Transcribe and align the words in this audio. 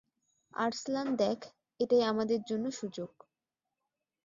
আর্সলান 0.53 1.07
দেখ, 1.15 1.39
এটাই 1.79 2.03
আমাদের 2.03 2.39
জন্য 2.43 2.65
সুযোগ। 2.71 3.11